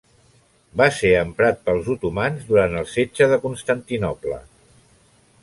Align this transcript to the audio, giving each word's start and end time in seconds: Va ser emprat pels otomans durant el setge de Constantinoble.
Va 0.79 0.87
ser 0.99 1.11
emprat 1.17 1.61
pels 1.67 1.91
otomans 1.97 2.49
durant 2.49 2.75
el 2.81 2.89
setge 2.95 3.29
de 3.35 3.41
Constantinoble. 3.45 4.41